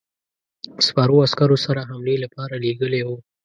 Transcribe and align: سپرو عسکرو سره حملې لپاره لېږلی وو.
سپرو 0.85 1.17
عسکرو 1.25 1.57
سره 1.65 1.81
حملې 1.89 2.15
لپاره 2.23 2.55
لېږلی 2.63 3.01
وو. 3.03 3.17